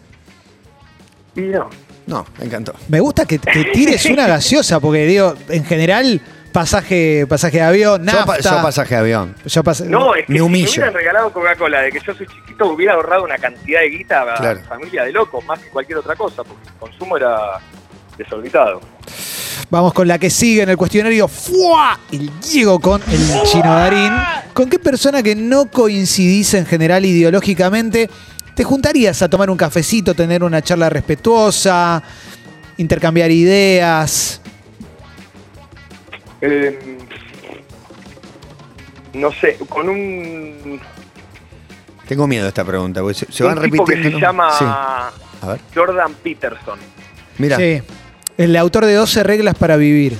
[1.34, 1.68] Y no.
[2.06, 2.74] No, me encantó.
[2.88, 6.20] Me gusta que, que tires una gaseosa, porque digo, en general,
[6.54, 8.24] pasaje, pasaje de avión, Yo, nafta.
[8.26, 9.34] pa- yo pasaje de avión.
[9.44, 10.66] yo pas- No, es que Me si humillo.
[10.66, 14.22] me hubieran regalado Coca-Cola de que yo soy chiquito, hubiera ahorrado una cantidad de guita
[14.22, 14.60] a Claro.
[14.60, 17.58] mi familia de locos, más que cualquier otra cosa, porque el consumo era
[18.16, 18.80] desorbitado.
[19.68, 21.26] Vamos con la que sigue en el cuestionario.
[21.26, 21.98] ¡Fua!
[22.12, 24.12] El Diego con el chino Darín.
[24.52, 28.08] ¿Con qué persona que no coincidís en general ideológicamente
[28.54, 32.00] te juntarías a tomar un cafecito, tener una charla respetuosa,
[32.76, 34.40] intercambiar ideas?
[36.46, 36.98] Eh,
[39.14, 40.80] no sé, con un,
[42.08, 44.18] Tengo miedo de esta pregunta, porque se, se un van tipo que repitiendo.
[44.18, 44.64] se llama Sí.
[44.66, 45.12] A
[45.48, 45.60] ver.
[45.74, 46.78] Jordan Peterson.
[47.38, 47.80] Mira, Sí.
[48.36, 50.16] El autor de 12 reglas para vivir.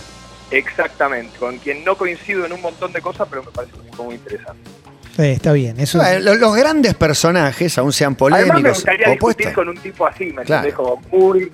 [0.50, 4.04] Exactamente, con quien no coincido en un montón de cosas, pero me parece un tipo
[4.04, 4.70] muy interesante.
[5.18, 5.78] Está bien.
[5.80, 9.36] Eso lo- los grandes personajes, aún sean Además me polémicos, gustaría opuestos.
[9.46, 11.00] discutir con un tipo así, ¿me Claro.
[11.10, 11.50] muy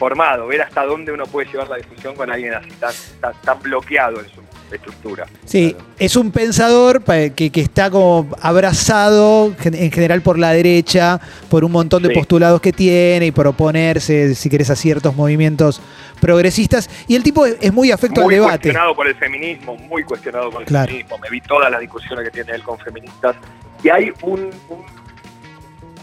[0.00, 3.60] formado, ver hasta dónde uno puede llevar la discusión con alguien así tan, tan, tan
[3.60, 4.40] bloqueado en su
[4.74, 5.26] estructura.
[5.44, 11.64] Sí, es un pensador que, que está como abrazado en general por la derecha, por
[11.64, 12.14] un montón de Sí.
[12.14, 15.82] postulados que tiene y por oponerse, si querés, a ciertos movimientos
[16.18, 16.88] progresistas.
[17.06, 18.58] Y el tipo es, muy afecto muy al debate.
[18.62, 20.86] cuestionado por el feminismo, muy cuestionado por el Claro.
[20.86, 21.18] feminismo.
[21.18, 23.36] Me vi todas las discusiones que tiene él con feministas.
[23.84, 24.50] Y hay un...
[24.70, 25.00] un-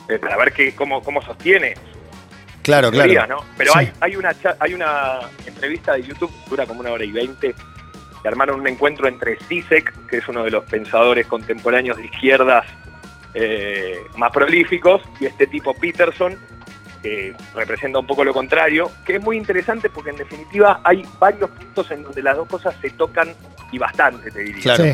[0.09, 1.73] eh, para ver qué, cómo, cómo sostiene
[2.67, 3.27] Claro, claro.
[3.27, 3.37] ¿no?
[3.57, 3.79] Pero Sí.
[3.79, 7.55] hay, hay, una, cha- hay una entrevista de YouTube, dura como una hora y veinte,
[8.21, 12.65] que armaron un encuentro entre Zizek, que es uno de los pensadores contemporáneos de izquierdas
[13.33, 16.35] eh, más prolíficos, y este tipo Peterson,
[17.01, 21.49] que representa un poco lo contrario, que es muy interesante porque en definitiva hay varios
[21.51, 23.29] puntos en donde las dos cosas se tocan
[23.71, 24.61] y bastante, te diría.
[24.63, 24.83] Claro.
[24.83, 24.93] Sí.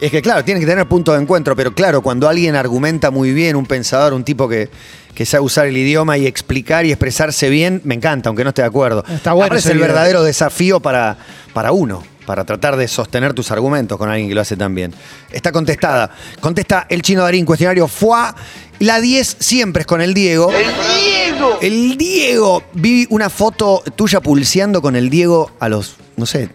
[0.00, 3.32] Es que claro, tiene que tener punto de encuentro, pero claro, cuando alguien argumenta muy
[3.32, 4.68] bien, un pensador, un tipo que,
[5.14, 8.62] que sabe usar el idioma y explicar y expresarse bien, me encanta, aunque no esté
[8.62, 9.04] de acuerdo.
[9.08, 9.88] Está bueno es el video.
[9.88, 11.16] verdadero desafío para,
[11.52, 14.92] para uno, para tratar de sostener tus argumentos con alguien que lo hace tan bien.
[15.30, 16.10] Está contestada.
[16.40, 18.34] Contesta el chino Darín, cuestionario FUA.
[18.80, 20.50] La 10 siempre es con el Diego.
[20.50, 21.58] ¡El Diego!
[21.60, 22.64] El Diego.
[22.72, 26.48] Vi una foto tuya pulseando con el Diego a los, no sé,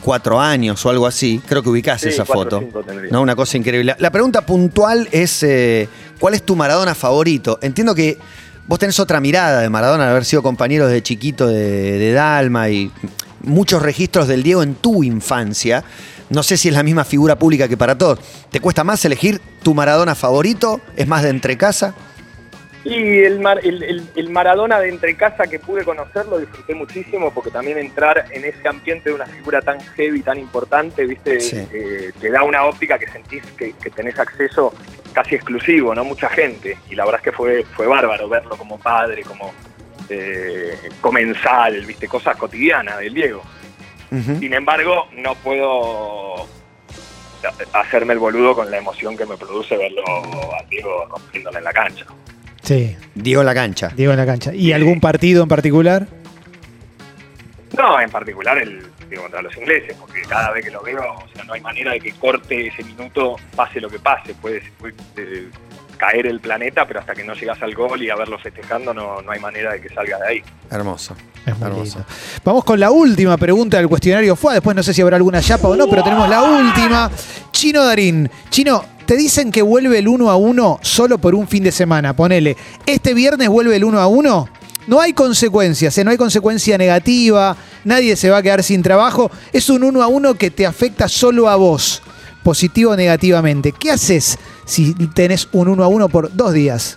[0.00, 1.40] cuatro años o algo así.
[1.46, 2.82] Creo que ubicás Sí, esa cuatro foto.
[3.10, 3.94] No, una cosa increíble.
[3.98, 7.58] La pregunta puntual es: eh, ¿cuál es tu Maradona favorito?
[7.62, 8.18] Entiendo que
[8.66, 12.68] vos tenés otra mirada de Maradona, al haber sido compañero de chiquito de, de Dalma
[12.70, 12.90] y
[13.42, 15.84] muchos registros del Diego en tu infancia.
[16.30, 18.18] No sé si es la misma figura pública que para todos.
[18.50, 20.80] ¿Te cuesta más elegir tu Maradona favorito?
[20.96, 21.94] ¿Es más de entrecasa?
[22.84, 26.74] Y el, Mar- el, el- el Maradona de entre casa que pude conocer lo disfruté
[26.74, 31.40] muchísimo porque también entrar en ese ambiente de una figura tan heavy, tan importante, viste,
[31.40, 31.64] Sí.
[31.72, 34.74] Eh, te da una óptica que sentís que, que tenés acceso
[35.12, 36.04] casi exclusivo, ¿no?
[36.04, 36.76] Mucha gente.
[36.90, 39.52] Y la verdad es que fue, fue bárbaro verlo como padre, como
[40.08, 43.42] eh, comensal, viste, cosas cotidianas del Diego.
[44.40, 46.46] Sin embargo, no puedo
[47.72, 50.02] hacerme el boludo con la emoción que me produce verlo
[50.54, 52.04] a Diego rompiéndola en la cancha.
[52.62, 53.88] Sí, Diego en la cancha.
[53.94, 54.54] Diego en la cancha.
[54.54, 56.06] ¿Y algún partido en particular?
[57.76, 61.28] No, en particular el digo, contra los ingleses, porque cada vez que lo veo, o
[61.34, 64.34] sea, no hay manera de que corte ese minuto, pase lo que pase.
[64.34, 65.48] Puede, puede, eh,
[65.96, 69.22] caer el planeta, pero hasta que no llegas al gol y a verlo festejando, no,
[69.22, 70.42] no hay manera de que salga de ahí.
[70.70, 71.14] Hermoso.
[71.46, 71.98] Es muy Hermoso.
[71.98, 72.12] lindo.
[72.44, 74.54] Vamos con la última pregunta del cuestionario FUA.
[74.54, 77.10] Después no sé si habrá alguna chapa o no, pero tenemos la última.
[77.52, 78.28] Chino Darín.
[78.50, 82.16] Chino, te dicen que vuelve el 1 a 1 solo por un fin de semana.
[82.16, 84.48] Ponele, este viernes vuelve el 1 a 1.
[84.86, 86.02] No hay consecuencias, ¿eh?
[86.04, 89.30] no hay consecuencia negativa, nadie se va a quedar sin trabajo.
[89.52, 92.02] Es un 1 a 1 que te afecta solo a vos,
[92.42, 93.72] positivo o negativamente.
[93.72, 96.96] ¿Qué haces si tenés un 1 a 1 por dos días?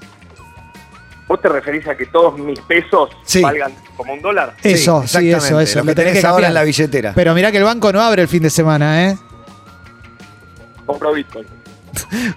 [1.27, 3.41] ¿Vos te referís a que todos mis pesos Sí.
[3.41, 4.55] valgan como un dólar?
[4.63, 5.79] Eso, sí, eso, eso.
[5.79, 7.11] Lo que tenés tenés que ahora en la billetera.
[7.13, 9.17] Pero mirá que el banco no abre el fin de semana, ¿eh?
[10.85, 11.45] Compro Bitcoin.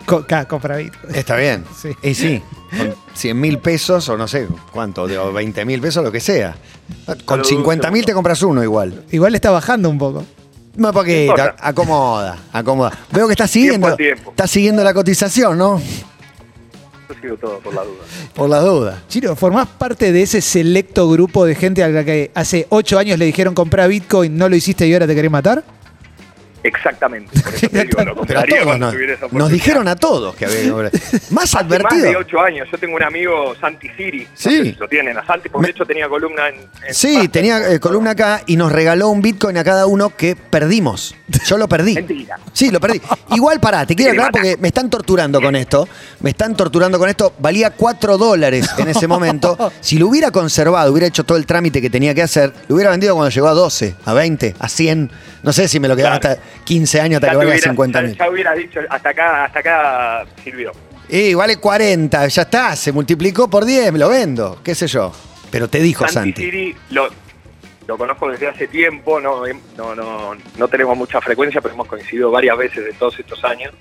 [0.06, 1.14] Compra Bitcoin.
[1.14, 1.64] Está bien.
[1.80, 1.90] Sí.
[2.02, 2.42] Y sí,
[2.76, 6.56] con 100 mil pesos o no sé cuánto, o 20 mil pesos, lo que sea.
[7.24, 9.04] Con Lo 50 mil te compras uno igual.
[9.10, 10.24] Igual está bajando un poco.
[10.76, 12.96] No, poquito, acomoda, acomoda.
[13.10, 15.80] Veo que estás siguiendo, Tiempo estás siguiendo la cotización, ¿no?
[17.08, 18.04] Yo sigo todo por la duda.
[18.32, 18.98] Por las dudas.
[19.08, 23.18] Chino, ¿formás parte de ese selecto grupo de gente a la que hace ocho años
[23.18, 25.64] le dijeron comprar Bitcoin, no lo hiciste y ahora te querés matar?
[26.68, 27.40] Exactamente.
[27.40, 30.72] Por eso te digo, lo compraría cuando nos, esa nos dijeron a todos que había.
[31.30, 32.04] Más Hace advertido.
[32.04, 32.68] más de ocho años.
[32.70, 34.24] Yo tengo un amigo, Santi Siri.
[34.24, 34.50] no Sí.
[34.50, 36.56] sé si lo tienen a Santi, porque Me- de hecho tenía columna en.
[36.86, 40.36] en Sí, tenía eh, columna acá y nos regaló un Bitcoin a cada uno que
[40.36, 41.14] perdimos.
[41.46, 41.94] Yo lo perdí.
[41.94, 42.38] Mentira.
[42.52, 43.00] Sí, lo perdí.
[43.34, 45.88] Igual pará, te quiero aclarar porque me están torturando con esto.
[46.20, 47.34] Me están torturando con esto.
[47.38, 49.56] Valía 4 dólares en ese momento.
[49.80, 52.90] Si lo hubiera conservado, hubiera hecho todo el trámite que tenía que hacer, lo hubiera
[52.90, 55.10] vendido cuando llegó a 12, a 20, a 100.
[55.42, 56.38] No sé si me lo quedaba Claro.
[56.40, 58.16] hasta 15 años hasta Ya que valga hubieras- 50 ya- mil.
[58.18, 60.72] Ya hubieras dicho, hasta acá, hasta acá sirvió.
[61.08, 65.12] Y vale 40, ya está, se multiplicó por 10, me lo vendo, qué sé yo.
[65.50, 66.42] Pero te dijo Santi Santi.
[66.44, 67.08] Siri lo,
[67.86, 71.86] lo conozco desde hace tiempo, no, hem- no, no, no tenemos mucha frecuencia, pero hemos
[71.88, 73.72] coincidido varias veces de todos estos años.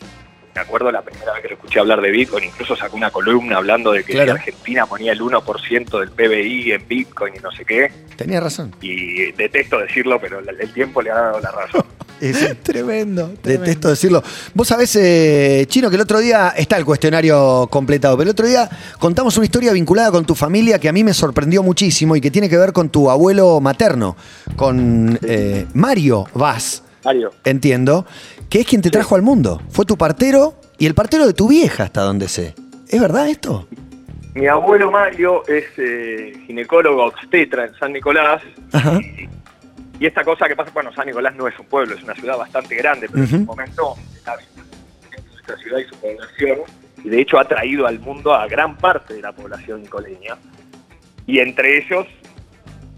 [0.55, 3.57] Me acuerdo la primera vez que lo escuché hablar de Bitcoin, incluso sacó una columna
[3.57, 4.31] hablando de que Claro.
[4.31, 7.91] Argentina ponía el 1% del PBI en Bitcoin y no sé qué.
[8.15, 8.73] Tenía razón.
[8.81, 11.83] Y detesto decirlo, pero el tiempo le ha dado la razón.
[12.21, 13.31] Es- Tremendo.
[13.41, 13.65] tremendo.
[13.65, 14.23] Detesto decirlo.
[14.53, 18.47] Vos sabés, eh, Chino, que el otro día está el cuestionario completado, pero el otro
[18.47, 22.21] día contamos una historia vinculada con tu familia que a mí me sorprendió muchísimo y
[22.21, 24.15] que tiene que ver con tu abuelo materno,
[24.55, 28.05] con eh, Mario Vaz, Mario, entiendo,
[28.49, 29.61] que es quien te trajo al mundo.
[29.69, 32.53] Fue tu partero y el partero de tu vieja, hasta donde sé.
[32.89, 33.67] ¿Es verdad esto?
[34.35, 38.43] mi abuelo Mario es eh, ginecólogo obstetra en San Nicolás.
[38.71, 38.99] Ajá.
[39.01, 39.27] Y,
[39.99, 42.37] y esta cosa que pasa, bueno, San Nicolás no es un pueblo, es una ciudad
[42.37, 44.35] bastante grande, pero en un momento está
[45.31, 46.59] nuestra ciudad y su población,
[47.03, 50.37] y de hecho ha traído al mundo a gran parte de la población nicoleña,
[51.25, 52.05] y entre ellos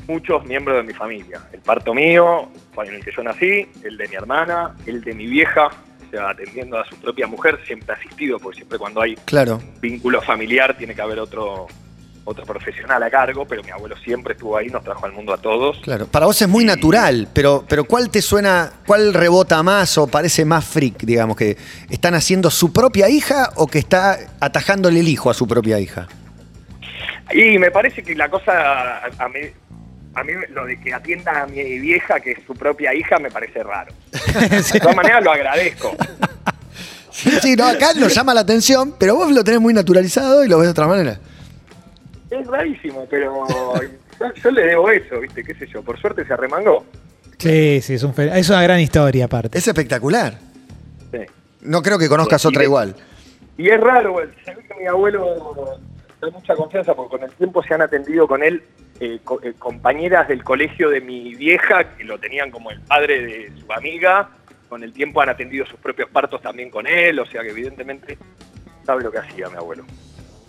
[0.07, 1.41] muchos miembros de mi familia.
[1.51, 2.49] El parto mío,
[2.83, 6.29] en el que yo nací, el de mi hermana, el de mi vieja, o sea,
[6.29, 9.61] atendiendo a su propia mujer, siempre asistido, porque siempre cuando hay Claro.
[9.79, 11.67] vínculo familiar tiene que haber otro
[12.25, 15.37] otro profesional a cargo, pero mi abuelo siempre estuvo ahí, nos trajo al mundo a
[15.37, 15.79] todos.
[15.79, 20.07] Claro, para vos es muy natural, pero, pero ¿cuál te suena, cuál rebota más o
[20.07, 21.57] parece más freak, digamos, que
[21.89, 26.07] están haciendo su propia hija o que está atajándole el hijo a su propia hija?
[27.31, 29.39] Y me parece que la cosa, a, mí,
[30.15, 33.29] a mí lo de que atienda a mi vieja, que es su propia hija, me
[33.29, 33.93] parece raro.
[34.73, 35.95] De todas maneras lo agradezco.
[37.11, 40.47] Sí, sí, no, acá nos llama la atención, pero vos lo tenés muy naturalizado y
[40.47, 41.19] lo ves de otra manera.
[42.31, 43.43] Es rarísimo, pero
[44.19, 45.43] yo, yo le debo eso, ¿viste?
[45.43, 45.81] ¿Qué sé yo?
[45.81, 46.85] Por suerte se arremangó.
[47.37, 49.57] Sí, sí, es, un es una gran historia aparte.
[49.57, 50.37] Es espectacular.
[51.11, 51.19] Sí.
[51.61, 52.95] No creo que conozcas otra igual.
[53.57, 54.27] Y es raro, güey.
[54.45, 55.79] se ve que mi abuelo
[56.21, 58.61] da mucha confianza porque con el tiempo se han atendido con él
[58.99, 63.21] eh, co- eh, compañeras del colegio de mi vieja que lo tenían como el padre
[63.25, 64.29] de su amiga.
[64.67, 68.17] Con el tiempo han atendido sus propios partos también con él, o sea que evidentemente
[68.85, 69.83] sabe lo que hacía mi abuelo.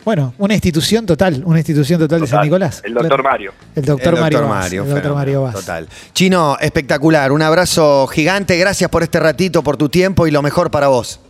[0.04, 2.80] Bueno, una institución total, una institución total, de San Nicolás.
[2.84, 3.22] El doctor Claro.
[3.30, 3.52] Mario.
[3.76, 4.38] El doctor El Mario.
[4.38, 5.54] doctor Vaz, Mario, el doctor Mario Vaz.
[5.54, 5.88] Total.
[6.14, 7.32] Chino, espectacular.
[7.32, 8.56] Un abrazo gigante.
[8.56, 11.20] Gracias por este ratito, por tu tiempo y lo mejor para vos.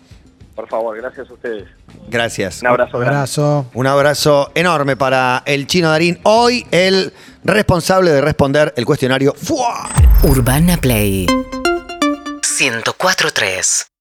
[0.55, 1.65] Por favor, gracias a ustedes.
[2.09, 2.61] Gracias.
[2.61, 3.17] Un abrazo grande.
[3.17, 3.67] Abrazo.
[3.75, 6.19] Un abrazo enorme para el chino Darín.
[6.25, 7.13] Hoy el
[7.45, 9.35] responsable de responder el cuestionario.
[9.37, 9.89] ¡Fua!
[10.23, 11.27] Urbana Play
[12.43, 13.87] 104.3